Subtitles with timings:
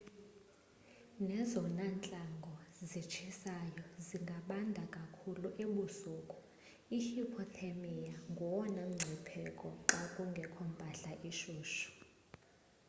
[1.27, 2.53] nezona ntlango
[2.89, 6.37] zitshisayo zingabanda kakhulu ebusuku
[6.97, 11.89] i hupothermia ngowona mngcipheko xa kungekho mpahla ishushu